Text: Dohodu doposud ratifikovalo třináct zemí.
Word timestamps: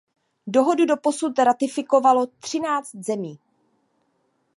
Dohodu 0.47 0.85
doposud 0.85 1.39
ratifikovalo 1.39 2.27
třináct 2.27 2.91
zemí. 2.95 3.39